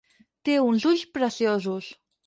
Té 0.49 0.55
uns 0.63 0.87
ulls 0.93 1.05
preciosos. 1.19 1.95